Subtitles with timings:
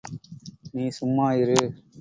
[0.71, 1.59] நீ சும்மா இரு.